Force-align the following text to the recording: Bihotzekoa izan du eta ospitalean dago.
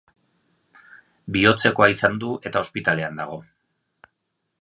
Bihotzekoa 1.35 1.89
izan 1.95 2.17
du 2.23 2.31
eta 2.51 2.63
ospitalean 2.67 3.21
dago. 3.23 3.37